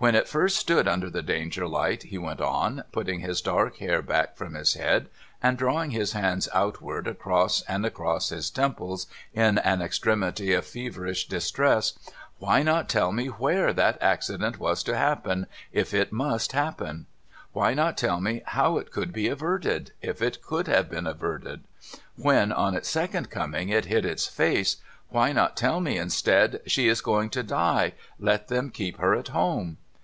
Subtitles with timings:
[0.10, 4.00] When it first stood under the Danger light,' he went on, putting his dark hair
[4.00, 5.10] back from his head,
[5.42, 11.28] and drawing his hands outward across and across his temples in an extremity of feverish
[11.28, 11.98] distress,'
[12.38, 15.46] why not tell me where that accident was to happen,—
[15.80, 17.04] if it must happen?
[17.52, 21.64] Why not tell me how it could be averted,— if it could have been averted?
[22.16, 24.78] When on its second coming it hid its face,
[25.10, 27.92] why not tell me, instead," She is going to die.
[28.18, 29.76] Let them keep her at home